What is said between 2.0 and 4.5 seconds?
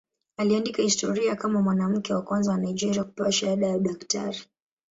wa kwanza wa Nigeria kupewa shahada ya udaktari.